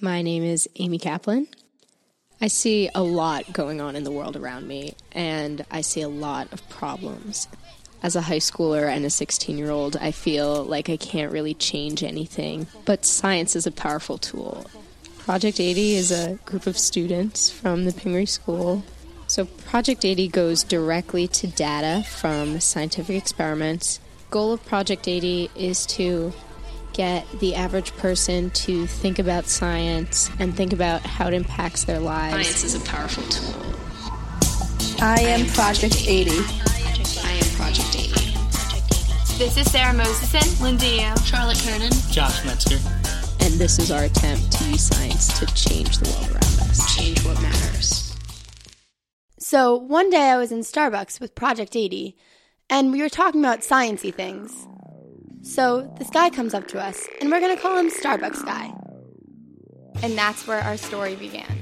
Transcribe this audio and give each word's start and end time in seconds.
My 0.00 0.22
name 0.22 0.44
is 0.44 0.68
Amy 0.76 0.98
Kaplan. 0.98 1.48
I 2.40 2.46
see 2.46 2.88
a 2.94 3.02
lot 3.02 3.52
going 3.52 3.80
on 3.80 3.96
in 3.96 4.04
the 4.04 4.12
world 4.12 4.36
around 4.36 4.68
me, 4.68 4.94
and 5.10 5.66
I 5.72 5.80
see 5.80 6.02
a 6.02 6.08
lot 6.08 6.52
of 6.52 6.68
problems. 6.68 7.48
As 8.00 8.14
a 8.14 8.20
high 8.20 8.38
schooler 8.38 8.88
and 8.88 9.04
a 9.04 9.10
16 9.10 9.58
year 9.58 9.72
old, 9.72 9.96
I 9.96 10.12
feel 10.12 10.62
like 10.62 10.88
I 10.88 10.96
can't 10.96 11.32
really 11.32 11.52
change 11.52 12.04
anything, 12.04 12.68
but 12.84 13.04
science 13.04 13.56
is 13.56 13.66
a 13.66 13.72
powerful 13.72 14.18
tool. 14.18 14.66
Project 15.18 15.58
80 15.58 15.96
is 15.96 16.12
a 16.12 16.38
group 16.44 16.68
of 16.68 16.78
students 16.78 17.50
from 17.50 17.84
the 17.84 17.92
Pingree 17.92 18.24
School. 18.26 18.84
So, 19.26 19.46
Project 19.46 20.04
80 20.04 20.28
goes 20.28 20.62
directly 20.62 21.26
to 21.26 21.48
data 21.48 22.04
from 22.08 22.60
scientific 22.60 23.16
experiments. 23.16 23.98
Goal 24.30 24.52
of 24.52 24.64
Project 24.64 25.08
80 25.08 25.50
is 25.56 25.86
to 25.86 26.32
get 26.98 27.30
the 27.38 27.54
average 27.54 27.96
person 27.96 28.50
to 28.50 28.84
think 28.88 29.20
about 29.20 29.46
science 29.46 30.28
and 30.40 30.56
think 30.56 30.72
about 30.72 31.00
how 31.02 31.28
it 31.28 31.32
impacts 31.32 31.84
their 31.84 32.00
lives. 32.00 32.34
Science 32.34 32.64
is 32.64 32.74
a 32.74 32.80
powerful 32.80 33.22
tool. 33.22 33.54
I 35.00 35.20
am 35.20 35.46
Project 35.46 36.08
80. 36.08 36.32
I 36.32 37.38
am 37.40 37.56
Project 37.56 37.94
80. 37.94 38.08
This 39.38 39.56
is 39.56 39.70
Sarah 39.70 39.94
Moseson, 39.94 40.60
Lindsay 40.60 40.96
Yale, 40.96 41.16
Charlotte 41.18 41.58
Kernan, 41.64 41.92
Josh 42.10 42.44
Metzger. 42.44 42.80
And 43.42 43.54
this 43.54 43.78
is 43.78 43.92
our 43.92 44.02
attempt 44.02 44.50
to 44.58 44.64
use 44.64 44.82
science 44.82 45.38
to 45.38 45.46
change 45.54 45.98
the 45.98 46.10
world 46.10 46.30
around 46.32 46.68
us. 46.68 46.96
Change 46.96 47.24
what 47.24 47.40
matters. 47.40 48.12
So, 49.38 49.76
one 49.76 50.10
day 50.10 50.30
I 50.30 50.36
was 50.36 50.50
in 50.50 50.60
Starbucks 50.60 51.20
with 51.20 51.36
Project 51.36 51.76
80, 51.76 52.16
and 52.68 52.90
we 52.90 53.00
were 53.00 53.08
talking 53.08 53.40
about 53.40 53.60
sciencey 53.60 54.12
things. 54.12 54.66
So 55.42 55.92
this 55.98 56.10
guy 56.10 56.30
comes 56.30 56.54
up 56.54 56.68
to 56.68 56.80
us, 56.80 57.06
and 57.20 57.30
we're 57.30 57.40
going 57.40 57.56
to 57.56 57.62
call 57.62 57.78
him 57.78 57.90
Starbucks 57.90 58.44
Guy. 58.44 58.72
And 60.02 60.16
that's 60.16 60.46
where 60.46 60.60
our 60.60 60.76
story 60.76 61.16
began. 61.16 61.58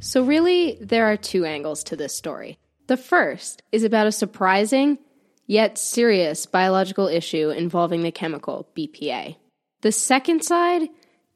So, 0.00 0.22
really, 0.22 0.78
there 0.80 1.06
are 1.06 1.16
two 1.16 1.44
angles 1.44 1.84
to 1.84 1.96
this 1.96 2.16
story. 2.16 2.58
The 2.86 2.96
first 2.96 3.62
is 3.72 3.84
about 3.84 4.06
a 4.06 4.12
surprising 4.12 4.98
yet 5.46 5.76
serious 5.76 6.46
biological 6.46 7.08
issue 7.08 7.50
involving 7.50 8.02
the 8.02 8.12
chemical 8.12 8.68
BPA. 8.76 9.36
The 9.82 9.92
second 9.92 10.44
side 10.44 10.88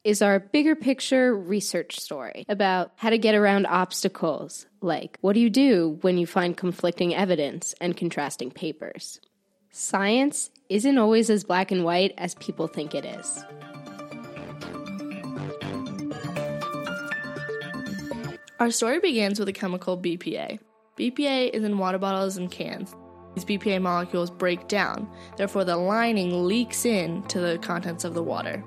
is 0.05 0.20
our 0.20 0.41
bigger 0.41 0.75
picture 0.75 1.34
research 1.34 1.98
story 2.00 2.45
about 2.48 2.92
how 2.97 3.11
to 3.11 3.19
get 3.19 3.36
around 3.36 3.67
obstacles, 3.67 4.67
like 4.81 5.17
what 5.20 5.34
do 5.34 5.41
you 5.41 5.50
do 5.50 5.98
when 6.00 6.19
you 6.19 6.27
find 6.27 6.56
conflicting 6.56 7.14
evidence 7.14 7.75
and 7.81 7.97
contrasting 7.97 8.50
papers? 8.50 9.20
Science 9.70 10.50
isn't 10.69 10.98
always 10.98 11.30
as 11.30 11.45
black 11.45 11.70
and 11.70 11.84
white 11.84 12.14
as 12.19 12.34
people 12.36 12.67
think 12.67 12.95
it 12.95 13.05
is. 13.05 13.45
Our 18.58 18.70
story 18.70 18.98
begins 18.98 19.39
with 19.39 19.48
a 19.48 19.53
chemical 19.53 19.97
BPA. 19.97 20.58
BPA 20.98 21.50
is 21.50 21.64
in 21.64 21.78
water 21.78 21.98
bottles 21.98 22.36
and 22.36 22.50
cans. 22.50 22.95
These 23.34 23.45
BPA 23.45 23.80
molecules 23.80 24.30
break 24.30 24.69
down, 24.69 25.08
therefore, 25.36 25.64
the 25.64 25.77
lining 25.77 26.45
leaks 26.45 26.84
in 26.84 27.23
to 27.28 27.41
the 27.41 27.58
contents 27.58 28.05
of 28.05 28.14
the 28.14 28.23
water. 28.23 28.62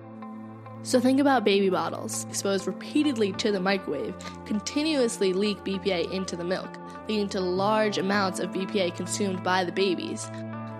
So 0.85 0.99
think 0.99 1.19
about 1.19 1.43
baby 1.43 1.71
bottles, 1.71 2.27
exposed 2.29 2.67
repeatedly 2.67 3.31
to 3.33 3.51
the 3.51 3.59
microwave, 3.59 4.13
continuously 4.45 5.33
leak 5.33 5.57
BPA 5.63 6.11
into 6.11 6.35
the 6.35 6.43
milk, 6.43 6.69
leading 7.09 7.27
to 7.29 7.39
large 7.39 7.97
amounts 7.97 8.39
of 8.39 8.51
BPA 8.51 8.95
consumed 8.95 9.43
by 9.43 9.63
the 9.63 9.71
babies. 9.71 10.29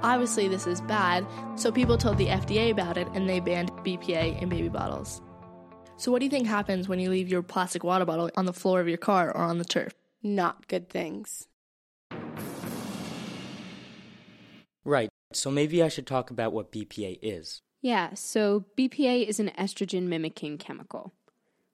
Obviously, 0.04 0.48
this 0.48 0.68
is 0.68 0.80
bad, 0.82 1.26
so 1.56 1.72
people 1.72 1.98
told 1.98 2.20
the 2.20 2.28
FDA 2.28 2.70
about 2.70 2.98
it 2.98 3.08
and 3.16 3.28
they 3.28 3.40
banned 3.40 3.72
BPA 3.78 4.40
in 4.40 4.48
baby 4.48 4.70
bottles. 4.70 5.24
So, 5.98 6.12
what 6.12 6.20
do 6.20 6.26
you 6.26 6.30
think 6.30 6.46
happens 6.46 6.88
when 6.88 7.00
you 7.00 7.10
leave 7.10 7.28
your 7.28 7.42
plastic 7.42 7.84
water 7.84 8.06
bottle 8.06 8.30
on 8.36 8.46
the 8.46 8.54
floor 8.54 8.80
of 8.82 8.88
your 8.88 9.00
car 9.00 9.30
or 9.30 9.42
on 9.42 9.58
the 9.58 9.66
turf? 9.66 9.96
Not 10.22 10.68
good 10.68 10.88
things. 10.88 11.48
Right, 14.84 15.10
so 15.34 15.50
maybe 15.50 15.82
I 15.82 15.88
should 15.88 16.06
talk 16.06 16.30
about 16.30 16.54
what 16.54 16.72
BPA 16.72 17.18
is. 17.24 17.64
Yeah, 17.86 18.16
so 18.16 18.66
BPA 18.76 19.28
is 19.28 19.40
an 19.40 19.52
estrogen 19.60 20.08
mimicking 20.08 20.58
chemical. 20.58 21.14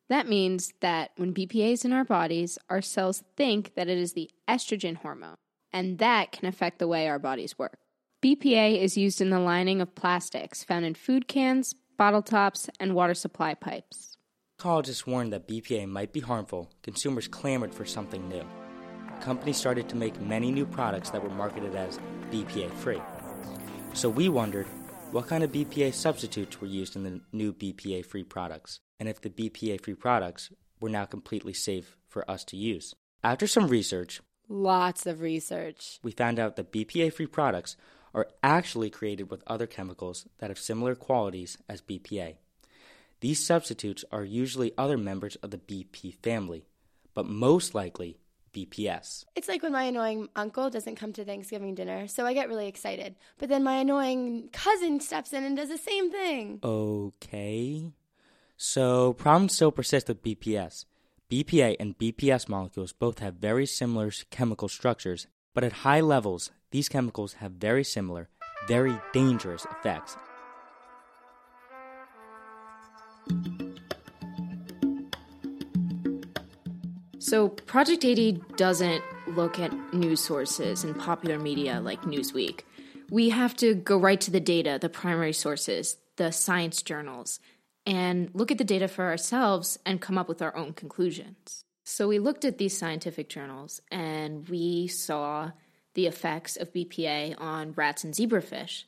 That 0.09 0.27
means 0.27 0.73
that 0.81 1.11
when 1.15 1.33
BPA 1.33 1.71
is 1.71 1.85
in 1.85 1.93
our 1.93 2.03
bodies, 2.03 2.57
our 2.69 2.81
cells 2.81 3.23
think 3.37 3.75
that 3.75 3.87
it 3.87 3.97
is 3.97 4.11
the 4.11 4.29
estrogen 4.45 4.97
hormone, 4.97 5.37
and 5.71 5.99
that 5.99 6.33
can 6.33 6.49
affect 6.49 6.79
the 6.79 6.87
way 6.89 7.07
our 7.07 7.17
bodies 7.17 7.57
work. 7.57 7.77
BPA 8.21 8.77
is 8.81 8.97
used 8.97 9.21
in 9.21 9.29
the 9.29 9.39
lining 9.39 9.79
of 9.79 9.95
plastics 9.95 10.65
found 10.65 10.83
in 10.83 10.95
food 10.95 11.29
cans, 11.29 11.75
bottle 11.95 12.21
tops, 12.21 12.69
and 12.77 12.93
water 12.93 13.13
supply 13.13 13.53
pipes. 13.53 14.17
Ecologists 14.59 15.07
warned 15.07 15.31
that 15.31 15.47
BPA 15.47 15.87
might 15.87 16.11
be 16.11 16.19
harmful. 16.19 16.69
Consumers 16.83 17.29
clamored 17.29 17.73
for 17.73 17.85
something 17.85 18.27
new. 18.27 18.43
Companies 19.21 19.55
started 19.55 19.87
to 19.87 19.95
make 19.95 20.19
many 20.19 20.51
new 20.51 20.65
products 20.65 21.09
that 21.11 21.23
were 21.23 21.29
marketed 21.29 21.73
as 21.73 22.01
BPA 22.31 22.69
free. 22.73 23.01
So 23.93 24.09
we 24.09 24.27
wondered 24.27 24.67
what 25.11 25.27
kind 25.27 25.43
of 25.43 25.51
BPA 25.51 25.93
substitutes 25.93 26.61
were 26.61 26.67
used 26.67 26.95
in 26.95 27.03
the 27.03 27.19
new 27.33 27.51
BPA 27.51 28.05
free 28.05 28.23
products, 28.23 28.79
and 28.97 29.09
if 29.09 29.19
the 29.19 29.29
BPA 29.29 29.83
free 29.83 29.93
products 29.93 30.49
were 30.79 30.89
now 30.89 31.03
completely 31.03 31.51
safe 31.51 31.97
for 32.07 32.29
us 32.31 32.45
to 32.45 32.55
use. 32.55 32.95
After 33.21 33.45
some 33.45 33.67
research, 33.67 34.21
lots 34.47 35.05
of 35.05 35.19
research, 35.19 35.99
we 36.01 36.11
found 36.11 36.39
out 36.39 36.55
that 36.55 36.71
BPA 36.71 37.13
free 37.13 37.27
products 37.27 37.75
are 38.13 38.29
actually 38.41 38.89
created 38.89 39.29
with 39.29 39.43
other 39.47 39.67
chemicals 39.67 40.27
that 40.39 40.49
have 40.49 40.57
similar 40.57 40.95
qualities 40.95 41.57
as 41.67 41.81
BPA. 41.81 42.35
These 43.19 43.45
substitutes 43.45 44.05
are 44.13 44.23
usually 44.23 44.71
other 44.77 44.97
members 44.97 45.35
of 45.37 45.51
the 45.51 45.57
BP 45.57 46.15
family, 46.23 46.63
but 47.13 47.25
most 47.25 47.75
likely 47.75 48.17
BPS. 48.53 49.25
It's 49.35 49.47
like 49.47 49.63
when 49.63 49.71
my 49.71 49.83
annoying 49.83 50.29
uncle 50.35 50.69
doesn't 50.69 50.95
come 50.95 51.13
to 51.13 51.25
Thanksgiving 51.25 51.75
dinner, 51.75 52.07
so 52.07 52.25
I 52.25 52.33
get 52.33 52.49
really 52.49 52.67
excited. 52.67 53.15
But 53.37 53.49
then 53.49 53.63
my 53.63 53.77
annoying 53.77 54.49
cousin 54.51 54.99
steps 54.99 55.33
in 55.33 55.43
and 55.43 55.55
does 55.55 55.69
the 55.69 55.77
same 55.77 56.11
thing. 56.11 56.59
Okay. 56.63 57.91
So, 58.57 59.13
problems 59.13 59.55
still 59.55 59.71
persist 59.71 60.07
with 60.07 60.21
BPS. 60.21 60.85
BPA 61.31 61.77
and 61.79 61.97
BPS 61.97 62.49
molecules 62.49 62.93
both 62.93 63.19
have 63.19 63.35
very 63.35 63.65
similar 63.65 64.11
chemical 64.29 64.67
structures, 64.67 65.27
but 65.53 65.63
at 65.63 65.71
high 65.87 66.01
levels, 66.01 66.51
these 66.71 66.89
chemicals 66.89 67.33
have 67.35 67.53
very 67.53 67.83
similar, 67.83 68.29
very 68.67 68.99
dangerous 69.13 69.65
effects. 69.71 70.17
So, 77.21 77.49
Project 77.49 78.03
80 78.03 78.41
doesn't 78.57 79.03
look 79.27 79.59
at 79.59 79.71
news 79.93 80.19
sources 80.21 80.83
and 80.83 80.97
popular 80.97 81.37
media 81.37 81.79
like 81.79 82.01
Newsweek. 82.01 82.61
We 83.11 83.29
have 83.29 83.55
to 83.57 83.75
go 83.75 83.95
right 83.95 84.19
to 84.21 84.31
the 84.31 84.39
data, 84.39 84.79
the 84.81 84.89
primary 84.89 85.31
sources, 85.31 85.97
the 86.15 86.31
science 86.31 86.81
journals, 86.81 87.39
and 87.85 88.31
look 88.33 88.49
at 88.49 88.57
the 88.57 88.63
data 88.63 88.87
for 88.87 89.05
ourselves 89.05 89.77
and 89.85 90.01
come 90.01 90.17
up 90.17 90.27
with 90.27 90.41
our 90.41 90.57
own 90.57 90.73
conclusions. 90.73 91.63
So, 91.83 92.07
we 92.07 92.17
looked 92.17 92.43
at 92.43 92.57
these 92.57 92.75
scientific 92.75 93.29
journals 93.29 93.81
and 93.91 94.49
we 94.49 94.87
saw 94.87 95.51
the 95.93 96.07
effects 96.07 96.57
of 96.57 96.73
BPA 96.73 97.39
on 97.39 97.73
rats 97.73 98.03
and 98.03 98.15
zebrafish. 98.15 98.85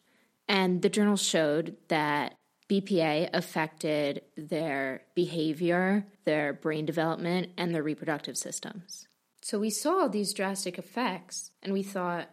And 0.48 0.82
the 0.82 0.90
journals 0.90 1.22
showed 1.22 1.78
that 1.88 2.34
BPA 2.74 3.30
affected 3.34 4.24
their 4.36 5.04
behavior, 5.14 6.08
their 6.26 6.54
brain 6.54 6.88
development, 6.88 7.52
and 7.56 7.74
their 7.74 7.84
reproductive 7.84 8.36
systems. 8.36 9.08
So 9.44 9.60
we 9.60 9.70
saw 9.70 10.08
these 10.08 10.34
drastic 10.34 10.80
effects, 10.80 11.52
and 11.62 11.72
we 11.72 11.84
thought, 11.84 12.30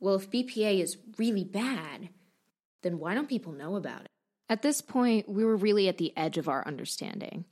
well, 0.00 0.14
if 0.14 0.30
BPA 0.30 0.80
is 0.80 0.96
really 1.18 1.44
bad, 1.44 2.08
then 2.80 2.98
why 2.98 3.12
don't 3.12 3.28
people 3.28 3.52
know 3.52 3.76
about 3.76 4.00
it? 4.00 4.08
At 4.48 4.62
this 4.62 4.80
point, 4.80 5.28
we 5.28 5.44
were 5.44 5.56
really 5.56 5.88
at 5.88 5.98
the 5.98 6.16
edge 6.16 6.38
of 6.38 6.48
our 6.48 6.66
understanding. 6.66 7.44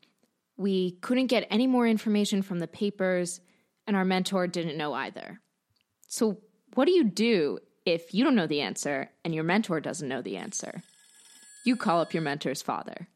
We 0.56 0.92
couldn't 1.02 1.26
get 1.26 1.46
any 1.50 1.66
more 1.66 1.86
information 1.86 2.40
from 2.40 2.58
the 2.58 2.66
papers, 2.66 3.40
and 3.86 3.96
our 3.96 4.04
mentor 4.06 4.46
didn't 4.46 4.78
know 4.78 4.94
either. 4.94 5.40
So, 6.08 6.38
what 6.72 6.86
do 6.86 6.92
you 6.92 7.04
do 7.04 7.58
if 7.84 8.14
you 8.14 8.24
don't 8.24 8.34
know 8.34 8.46
the 8.46 8.62
answer 8.62 9.10
and 9.26 9.34
your 9.34 9.44
mentor 9.44 9.80
doesn't 9.80 10.08
know 10.08 10.22
the 10.22 10.38
answer? 10.38 10.82
You 11.64 11.76
call 11.76 12.00
up 12.00 12.14
your 12.14 12.22
mentor's 12.22 12.62
father. 12.62 13.08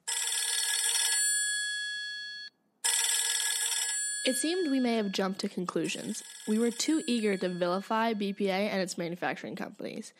It 4.27 4.37
seemed 4.37 4.71
we 4.71 4.81
may 4.81 4.97
have 4.97 5.13
jumped 5.13 5.41
to 5.41 5.49
conclusions. 5.49 6.23
We 6.49 6.59
were 6.59 6.71
too 6.71 7.03
eager 7.07 7.37
to 7.37 7.49
vilify 7.49 8.15
BPA 8.15 8.71
and 8.71 8.81
its 8.81 8.97
manufacturing 8.97 9.55
companies. 9.55 10.15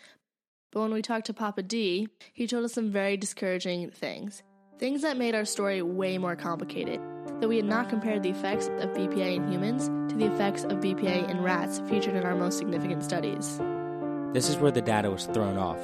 But 0.73 0.81
when 0.81 0.93
we 0.93 1.03
talked 1.03 1.27
to 1.27 1.35
Papa 1.35 1.63
D, 1.63 2.09
he 2.33 2.47
told 2.47 2.65
us 2.65 2.75
some 2.75 2.91
very 2.91 3.17
discouraging 3.17 3.91
things. 3.91 4.43
Things 4.79 5.03
that 5.03 5.17
made 5.17 5.35
our 5.35 5.45
story 5.45 5.81
way 5.83 6.19
more 6.19 6.37
complicated. 6.37 7.01
That 7.41 7.49
we 7.49 7.57
had 7.57 7.65
not 7.65 7.89
compared 7.89 8.23
the 8.23 8.31
effects 8.31 8.67
of 8.67 8.91
BPA 8.91 9.37
in 9.37 9.51
humans 9.51 9.89
to 10.11 10.19
the 10.19 10.27
effects 10.27 10.65
of 10.65 10.81
BPA 10.81 11.31
in 11.31 11.43
rats 11.43 11.81
featured 11.89 12.15
in 12.15 12.25
our 12.25 12.35
most 12.35 12.59
significant 12.59 13.03
studies. 13.03 13.59
This 14.33 14.49
is 14.49 14.57
where 14.57 14.73
the 14.73 14.83
data 14.83 15.11
was 15.11 15.27
thrown 15.27 15.57
off. 15.57 15.79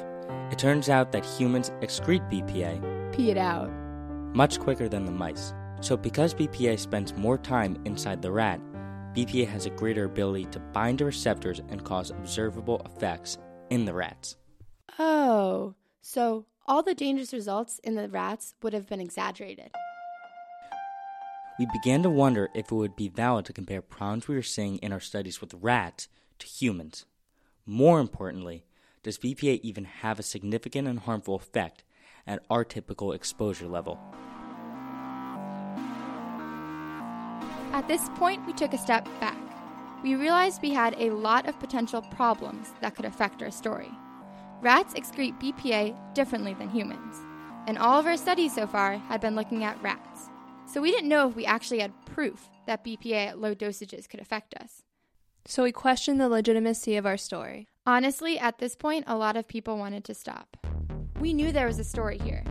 It 0.50 0.59
turns 0.59 0.88
out 0.88 1.12
that 1.12 1.25
humans 1.25 1.71
excrete 1.81 2.29
BPA 2.31 3.12
Pee 3.12 3.31
it 3.31 3.37
out. 3.37 3.71
much 4.35 4.59
quicker 4.59 4.88
than 4.88 5.05
the 5.05 5.12
mice. 5.12 5.55
So, 5.81 5.97
because 5.97 6.35
BPA 6.35 6.79
spends 6.79 7.15
more 7.15 7.38
time 7.38 7.81
inside 7.85 8.21
the 8.21 8.31
rat, 8.31 8.61
BPA 9.15 9.49
has 9.49 9.67
a 9.67 9.71
greater 9.71 10.05
ability 10.05 10.44
to 10.47 10.61
bind 10.61 10.99
to 10.99 11.06
receptors 11.06 11.61
and 11.71 11.85
cause 11.85 12.11
observable 12.11 12.81
effects 12.85 13.38
in 13.71 13.85
the 13.85 13.94
rats. 13.94 14.37
Oh, 14.99 15.75
so 16.00 16.44
all 16.67 16.82
the 16.82 16.94
dangerous 16.94 17.32
results 17.32 17.81
in 17.82 17.94
the 17.94 18.09
rats 18.09 18.55
would 18.62 18.73
have 18.73 18.88
been 18.88 19.00
exaggerated. 19.00 19.71
We 21.59 21.67
began 21.73 22.03
to 22.05 22.11
wonder 22.11 22.49
if 22.55 22.71
it 22.71 22.75
would 22.75 22.97
be 22.97 23.09
valid 23.09 23.44
to 23.47 23.53
compare 23.53 23.82
problems 23.82 24.29
we 24.29 24.35
were 24.35 24.43
seeing 24.43 24.77
in 24.79 24.93
our 24.93 25.00
studies 25.00 25.41
with 25.41 25.55
rats 25.55 26.09
to 26.38 26.47
humans. 26.47 27.05
More 27.67 28.00
importantly, 28.00 28.65
does 29.02 29.19
BPA 29.19 29.61
even 29.62 29.85
have 29.85 30.19
a 30.19 30.23
significant 30.23 30.87
and 30.87 31.00
harmful 31.00 31.35
effect 31.35 31.85
at 32.26 32.43
our 32.50 32.64
typical 32.64 33.12
exposure 33.12 33.67
level? 33.67 33.99
At 37.73 37.88
this 37.88 38.08
point, 38.17 38.47
we 38.47 38.52
took 38.52 38.75
a 38.75 38.79
step 38.79 39.06
back. 39.20 39.38
We 40.02 40.14
realized 40.14 40.61
we 40.61 40.70
had 40.70 40.94
a 40.99 41.11
lot 41.11 41.49
of 41.49 41.58
potential 41.61 42.02
problems 42.02 42.73
that 42.81 42.94
could 42.94 43.05
affect 43.05 43.43
our 43.43 43.50
story. 43.50 43.91
Rats 44.61 44.94
excrete 44.94 45.41
BPA 45.41 46.14
differently 46.14 46.55
than 46.55 46.69
humans, 46.69 47.17
and 47.67 47.79
all 47.79 47.99
of 47.99 48.06
our 48.06 48.17
studies 48.17 48.55
so 48.55 48.67
far 48.67 48.99
had 48.99 49.20
been 49.20 49.35
looking 49.35 49.64
at 49.64 49.81
rats. 49.82 50.29
So 50.67 50.81
we 50.81 50.91
didn't 50.91 51.08
know 51.08 51.29
if 51.29 51.37
we 51.37 51.46
actually 51.46 51.81
had 51.81 51.93
proof 52.05 52.49
that 52.67 52.85
BPA 52.85 53.29
at 53.29 53.41
low 53.41 53.55
dosages 53.55 54.08
could 54.08 54.20
affect 54.20 54.55
us. 54.55 54.82
So 55.46 55.62
we 55.62 55.73
questioned 55.73 56.20
the 56.20 56.29
legitimacy 56.29 56.96
of 56.96 57.06
our 57.06 57.17
story. 57.17 57.69
Honestly, 57.87 58.38
at 58.38 58.59
this 58.59 58.77
point, 58.77 59.05
a 59.06 59.17
lot 59.17 59.37
of 59.37 59.49
people 59.49 59.79
wanted 59.79 60.05
to 60.05 60.15
stop. 60.15 60.56
We 61.19 61.32
knew 61.32 61.50
there 61.50 61.67
was 61.67 61.79
a 61.79 61.85
story 61.85 62.19
here. 62.19 62.44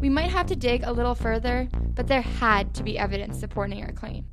We 0.00 0.08
might 0.08 0.30
have 0.30 0.46
to 0.46 0.56
dig 0.56 0.84
a 0.84 0.92
little 0.92 1.14
further, 1.14 1.68
but 1.94 2.06
there 2.06 2.22
had 2.22 2.74
to 2.76 2.82
be 2.82 2.98
evidence 2.98 3.38
supporting 3.38 3.82
our 3.84 3.92
claim. 3.92 4.24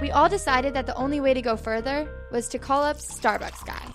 We 0.00 0.12
all 0.12 0.28
decided 0.28 0.74
that 0.74 0.86
the 0.86 0.94
only 0.94 1.20
way 1.20 1.34
to 1.34 1.42
go 1.42 1.56
further 1.56 2.08
was 2.30 2.46
to 2.48 2.58
call 2.58 2.84
up 2.84 2.98
Starbucks 2.98 3.64
Guy. 3.66 3.92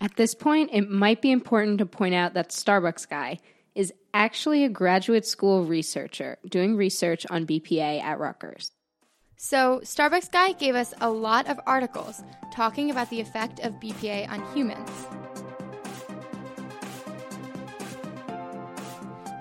At 0.00 0.16
this 0.16 0.34
point, 0.34 0.70
it 0.72 0.88
might 0.88 1.20
be 1.20 1.30
important 1.30 1.78
to 1.78 1.86
point 1.86 2.14
out 2.14 2.32
that 2.34 2.50
Starbucks 2.50 3.08
Guy 3.08 3.38
is 3.74 3.92
actually 4.14 4.64
a 4.64 4.68
graduate 4.70 5.26
school 5.26 5.64
researcher 5.64 6.38
doing 6.48 6.76
research 6.76 7.26
on 7.28 7.46
BPA 7.46 8.02
at 8.02 8.18
Rutgers. 8.18 8.72
So, 9.46 9.80
Starbucks 9.84 10.30
Guy 10.30 10.52
gave 10.52 10.74
us 10.74 10.94
a 11.02 11.10
lot 11.10 11.48
of 11.48 11.60
articles 11.66 12.22
talking 12.50 12.90
about 12.90 13.10
the 13.10 13.20
effect 13.20 13.60
of 13.60 13.74
BPA 13.74 14.26
on 14.30 14.42
humans. 14.54 14.88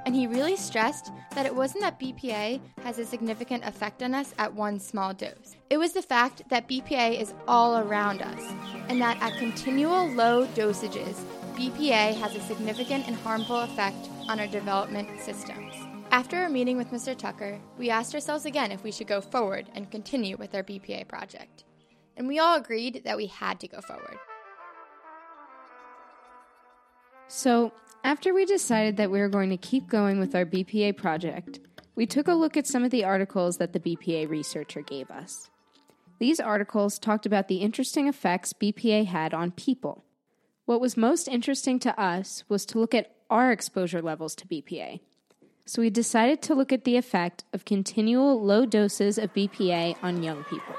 And 0.05 0.13
he 0.13 0.27
really 0.27 0.57
stressed 0.57 1.13
that 1.35 1.45
it 1.45 1.55
wasn't 1.55 1.83
that 1.83 2.01
BPA 2.01 2.59
has 2.83 2.99
a 2.99 3.05
significant 3.05 3.63
effect 3.63 4.03
on 4.03 4.13
us 4.13 4.33
at 4.37 4.53
one 4.53 4.77
small 4.77 5.13
dose. 5.13 5.55
It 5.69 5.77
was 5.77 5.93
the 5.93 6.01
fact 6.01 6.41
that 6.49 6.67
BPA 6.67 7.21
is 7.21 7.33
all 7.47 7.77
around 7.77 8.21
us, 8.21 8.43
and 8.89 9.01
that 9.01 9.21
at 9.21 9.39
continual 9.39 10.09
low 10.09 10.47
dosages, 10.47 11.15
BPA 11.55 12.17
has 12.17 12.35
a 12.35 12.41
significant 12.41 13.07
and 13.07 13.15
harmful 13.15 13.61
effect 13.61 14.09
on 14.27 14.41
our 14.41 14.47
development 14.47 15.21
systems. 15.21 15.92
After 16.13 16.37
our 16.37 16.47
meeting 16.47 16.77
with 16.77 16.91
Mr. 16.91 17.17
Tucker, 17.17 17.59
we 17.75 17.89
asked 17.89 18.13
ourselves 18.13 18.45
again 18.45 18.71
if 18.71 18.83
we 18.83 18.91
should 18.91 19.07
go 19.07 19.19
forward 19.19 19.67
and 19.73 19.89
continue 19.89 20.37
with 20.37 20.53
our 20.53 20.61
BPA 20.61 21.07
project. 21.07 21.63
And 22.15 22.27
we 22.27 22.37
all 22.37 22.55
agreed 22.55 23.01
that 23.05 23.17
we 23.17 23.25
had 23.25 23.59
to 23.61 23.67
go 23.67 23.81
forward. 23.81 24.19
So, 27.27 27.73
after 28.03 28.31
we 28.31 28.45
decided 28.45 28.95
that 28.97 29.09
we 29.09 29.21
were 29.21 29.27
going 29.27 29.49
to 29.49 29.57
keep 29.57 29.87
going 29.87 30.19
with 30.19 30.35
our 30.35 30.45
BPA 30.45 30.95
project, 30.97 31.59
we 31.95 32.05
took 32.05 32.27
a 32.27 32.35
look 32.35 32.57
at 32.57 32.67
some 32.67 32.83
of 32.83 32.91
the 32.91 33.05
articles 33.05 33.57
that 33.57 33.73
the 33.73 33.79
BPA 33.79 34.29
researcher 34.29 34.81
gave 34.81 35.09
us. 35.09 35.49
These 36.19 36.39
articles 36.39 36.99
talked 36.99 37.25
about 37.25 37.47
the 37.47 37.57
interesting 37.57 38.07
effects 38.07 38.53
BPA 38.53 39.07
had 39.07 39.33
on 39.33 39.49
people. 39.49 40.05
What 40.65 40.79
was 40.79 40.95
most 40.95 41.27
interesting 41.27 41.79
to 41.79 41.99
us 41.99 42.43
was 42.47 42.67
to 42.67 42.77
look 42.77 42.93
at 42.93 43.15
our 43.31 43.51
exposure 43.51 44.03
levels 44.03 44.35
to 44.35 44.45
BPA. 44.45 44.99
So 45.65 45.81
we 45.81 45.89
decided 45.89 46.41
to 46.43 46.55
look 46.55 46.73
at 46.73 46.83
the 46.83 46.97
effect 46.97 47.45
of 47.53 47.63
continual 47.63 48.41
low 48.43 48.65
doses 48.65 49.17
of 49.17 49.33
BPA 49.33 49.95
on 50.03 50.21
young 50.21 50.43
people. 50.45 50.75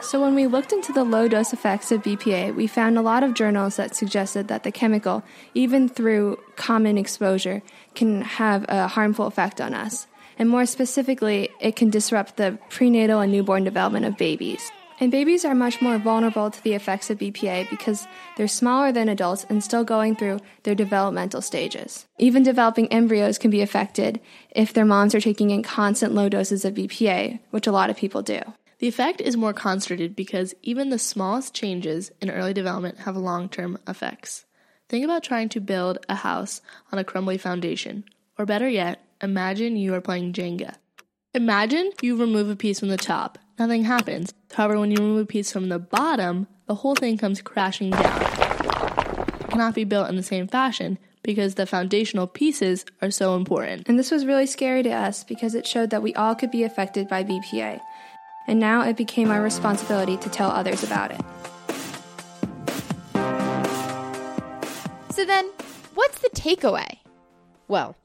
So, 0.00 0.20
when 0.20 0.36
we 0.36 0.46
looked 0.46 0.72
into 0.72 0.92
the 0.92 1.02
low 1.02 1.26
dose 1.26 1.52
effects 1.52 1.90
of 1.90 2.02
BPA, 2.02 2.54
we 2.54 2.68
found 2.68 2.96
a 2.96 3.02
lot 3.02 3.24
of 3.24 3.34
journals 3.34 3.76
that 3.76 3.96
suggested 3.96 4.46
that 4.46 4.62
the 4.62 4.70
chemical, 4.70 5.24
even 5.54 5.88
through 5.88 6.38
common 6.54 6.96
exposure, 6.96 7.62
can 7.96 8.22
have 8.22 8.64
a 8.68 8.86
harmful 8.86 9.26
effect 9.26 9.60
on 9.60 9.74
us. 9.74 10.06
And 10.38 10.48
more 10.48 10.66
specifically, 10.66 11.50
it 11.60 11.74
can 11.74 11.90
disrupt 11.90 12.36
the 12.36 12.58
prenatal 12.70 13.20
and 13.20 13.32
newborn 13.32 13.64
development 13.64 14.06
of 14.06 14.16
babies. 14.16 14.70
And 15.00 15.12
babies 15.12 15.44
are 15.44 15.54
much 15.54 15.80
more 15.80 15.98
vulnerable 15.98 16.50
to 16.50 16.62
the 16.62 16.74
effects 16.74 17.08
of 17.08 17.18
BPA 17.18 17.70
because 17.70 18.08
they're 18.36 18.48
smaller 18.48 18.90
than 18.90 19.08
adults 19.08 19.46
and 19.48 19.62
still 19.62 19.84
going 19.84 20.16
through 20.16 20.40
their 20.64 20.74
developmental 20.74 21.40
stages. 21.40 22.06
Even 22.18 22.42
developing 22.42 22.92
embryos 22.92 23.38
can 23.38 23.50
be 23.50 23.60
affected 23.60 24.20
if 24.50 24.72
their 24.72 24.84
moms 24.84 25.14
are 25.14 25.20
taking 25.20 25.50
in 25.50 25.62
constant 25.62 26.14
low 26.14 26.28
doses 26.28 26.64
of 26.64 26.74
BPA, 26.74 27.38
which 27.50 27.68
a 27.68 27.72
lot 27.72 27.90
of 27.90 27.96
people 27.96 28.22
do. 28.22 28.40
The 28.80 28.88
effect 28.88 29.20
is 29.20 29.36
more 29.36 29.52
concentrated 29.52 30.16
because 30.16 30.54
even 30.62 30.90
the 30.90 30.98
smallest 30.98 31.54
changes 31.54 32.10
in 32.20 32.30
early 32.30 32.52
development 32.52 32.98
have 32.98 33.16
long 33.16 33.48
term 33.48 33.78
effects. 33.86 34.44
Think 34.88 35.04
about 35.04 35.22
trying 35.22 35.48
to 35.50 35.60
build 35.60 35.98
a 36.08 36.14
house 36.16 36.60
on 36.92 36.98
a 36.98 37.04
crumbly 37.04 37.38
foundation. 37.38 38.04
Or 38.38 38.46
better 38.46 38.68
yet, 38.68 39.04
imagine 39.20 39.76
you 39.76 39.94
are 39.94 40.00
playing 40.00 40.32
Jenga. 40.32 40.74
Imagine 41.34 41.90
you 42.02 42.16
remove 42.16 42.48
a 42.48 42.56
piece 42.56 42.80
from 42.80 42.88
the 42.88 42.96
top. 42.96 43.38
Nothing 43.58 43.84
happens. 43.84 44.32
However, 44.52 44.78
when 44.78 44.92
you 44.92 44.98
remove 44.98 45.22
a 45.22 45.26
piece 45.26 45.50
from 45.50 45.68
the 45.68 45.80
bottom, 45.80 46.46
the 46.66 46.76
whole 46.76 46.94
thing 46.94 47.18
comes 47.18 47.42
crashing 47.42 47.90
down. 47.90 48.22
It 48.22 49.50
cannot 49.50 49.74
be 49.74 49.82
built 49.82 50.08
in 50.08 50.14
the 50.14 50.22
same 50.22 50.46
fashion 50.46 50.96
because 51.24 51.56
the 51.56 51.66
foundational 51.66 52.28
pieces 52.28 52.84
are 53.02 53.10
so 53.10 53.34
important. 53.34 53.88
And 53.88 53.98
this 53.98 54.12
was 54.12 54.24
really 54.24 54.46
scary 54.46 54.84
to 54.84 54.90
us 54.90 55.24
because 55.24 55.56
it 55.56 55.66
showed 55.66 55.90
that 55.90 56.02
we 56.02 56.14
all 56.14 56.36
could 56.36 56.52
be 56.52 56.62
affected 56.62 57.08
by 57.08 57.24
BPA. 57.24 57.80
And 58.46 58.60
now 58.60 58.82
it 58.82 58.96
became 58.96 59.30
our 59.30 59.42
responsibility 59.42 60.16
to 60.18 60.28
tell 60.30 60.50
others 60.50 60.84
about 60.84 61.10
it. 61.10 61.20
So 65.12 65.24
then, 65.24 65.50
what's 65.94 66.20
the 66.20 66.30
takeaway? 66.30 66.98
Well, 67.66 67.96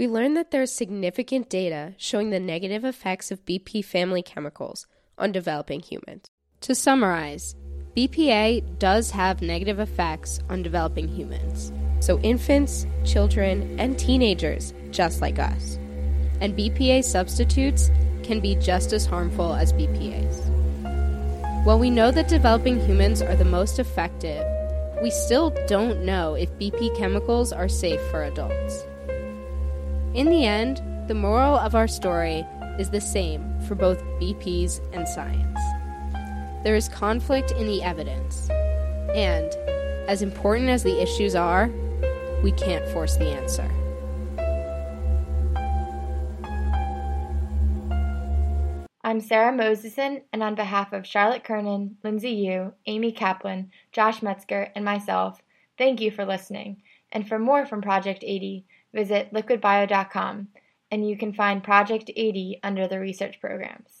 we 0.00 0.08
learned 0.08 0.34
that 0.34 0.50
there's 0.50 0.72
significant 0.72 1.50
data 1.50 1.92
showing 1.98 2.30
the 2.30 2.40
negative 2.40 2.86
effects 2.86 3.30
of 3.30 3.44
BP 3.44 3.84
family 3.84 4.22
chemicals 4.22 4.86
on 5.18 5.30
developing 5.30 5.80
humans. 5.80 6.24
To 6.62 6.74
summarize, 6.74 7.54
BPA 7.94 8.78
does 8.78 9.10
have 9.10 9.42
negative 9.42 9.78
effects 9.78 10.40
on 10.48 10.62
developing 10.62 11.06
humans. 11.06 11.70
So, 12.00 12.18
infants, 12.20 12.86
children, 13.04 13.78
and 13.78 13.98
teenagers, 13.98 14.72
just 14.90 15.20
like 15.20 15.38
us. 15.38 15.78
And 16.40 16.56
BPA 16.56 17.04
substitutes 17.04 17.90
can 18.22 18.40
be 18.40 18.54
just 18.54 18.94
as 18.94 19.04
harmful 19.04 19.52
as 19.52 19.74
BPAs. 19.74 21.66
While 21.66 21.78
we 21.78 21.90
know 21.90 22.10
that 22.10 22.26
developing 22.26 22.80
humans 22.80 23.20
are 23.20 23.36
the 23.36 23.44
most 23.44 23.78
effective, 23.78 24.42
we 25.02 25.10
still 25.10 25.54
don't 25.66 26.06
know 26.06 26.36
if 26.36 26.48
BP 26.52 26.96
chemicals 26.96 27.52
are 27.52 27.68
safe 27.68 28.00
for 28.10 28.24
adults. 28.24 28.86
In 30.12 30.28
the 30.28 30.44
end, 30.44 30.82
the 31.06 31.14
moral 31.14 31.56
of 31.56 31.76
our 31.76 31.86
story 31.86 32.44
is 32.80 32.90
the 32.90 33.00
same 33.00 33.60
for 33.68 33.76
both 33.76 34.02
BPs 34.20 34.80
and 34.92 35.06
science. 35.06 35.60
There 36.64 36.74
is 36.74 36.88
conflict 36.88 37.52
in 37.52 37.68
the 37.68 37.80
evidence, 37.84 38.50
and 39.14 39.54
as 40.08 40.22
important 40.22 40.68
as 40.68 40.82
the 40.82 41.00
issues 41.00 41.36
are, 41.36 41.70
we 42.42 42.50
can't 42.50 42.84
force 42.88 43.18
the 43.18 43.26
answer. 43.26 43.70
I'm 49.04 49.20
Sarah 49.20 49.52
Moseson, 49.52 50.22
and 50.32 50.42
on 50.42 50.56
behalf 50.56 50.92
of 50.92 51.06
Charlotte 51.06 51.44
Kernan, 51.44 51.98
Lindsay 52.02 52.32
Yu, 52.32 52.72
Amy 52.86 53.12
Kaplan, 53.12 53.70
Josh 53.92 54.22
Metzger, 54.22 54.72
and 54.74 54.84
myself, 54.84 55.40
thank 55.78 56.00
you 56.00 56.10
for 56.10 56.24
listening. 56.24 56.82
And 57.12 57.28
for 57.28 57.38
more 57.38 57.64
from 57.64 57.80
Project 57.80 58.24
80, 58.26 58.66
visit 58.92 59.32
liquidbio.com, 59.32 60.48
and 60.90 61.08
you 61.08 61.16
can 61.16 61.32
find 61.32 61.62
Project 61.62 62.10
80 62.14 62.60
under 62.62 62.88
the 62.88 63.00
research 63.00 63.40
programs. 63.40 63.99